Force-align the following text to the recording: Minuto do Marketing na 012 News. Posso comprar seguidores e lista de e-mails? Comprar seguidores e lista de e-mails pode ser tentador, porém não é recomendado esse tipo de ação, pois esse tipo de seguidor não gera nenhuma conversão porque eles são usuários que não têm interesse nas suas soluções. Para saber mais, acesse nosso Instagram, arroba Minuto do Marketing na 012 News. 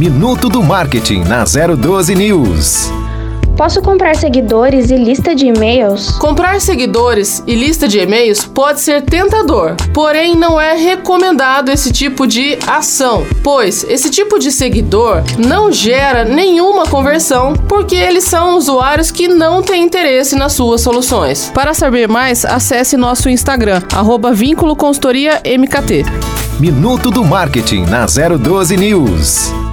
Minuto 0.00 0.48
do 0.48 0.62
Marketing 0.62 1.24
na 1.24 1.44
012 1.44 2.14
News. 2.14 2.90
Posso 3.54 3.82
comprar 3.82 4.16
seguidores 4.16 4.90
e 4.90 4.96
lista 4.96 5.34
de 5.34 5.48
e-mails? 5.48 6.12
Comprar 6.12 6.58
seguidores 6.58 7.44
e 7.46 7.54
lista 7.54 7.86
de 7.86 7.98
e-mails 7.98 8.46
pode 8.46 8.80
ser 8.80 9.02
tentador, 9.02 9.76
porém 9.92 10.34
não 10.34 10.58
é 10.58 10.74
recomendado 10.74 11.68
esse 11.68 11.92
tipo 11.92 12.26
de 12.26 12.58
ação, 12.66 13.26
pois 13.44 13.84
esse 13.84 14.08
tipo 14.08 14.38
de 14.38 14.50
seguidor 14.50 15.22
não 15.36 15.70
gera 15.70 16.24
nenhuma 16.24 16.86
conversão 16.86 17.52
porque 17.68 17.94
eles 17.94 18.24
são 18.24 18.56
usuários 18.56 19.10
que 19.10 19.28
não 19.28 19.62
têm 19.62 19.84
interesse 19.84 20.34
nas 20.34 20.54
suas 20.54 20.80
soluções. 20.80 21.50
Para 21.52 21.74
saber 21.74 22.08
mais, 22.08 22.46
acesse 22.46 22.96
nosso 22.96 23.28
Instagram, 23.28 23.82
arroba 23.92 24.32
Minuto 26.58 27.10
do 27.10 27.22
Marketing 27.22 27.82
na 27.82 28.06
012 28.06 28.78
News. 28.78 29.69